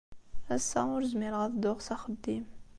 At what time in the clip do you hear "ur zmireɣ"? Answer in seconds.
0.95-1.41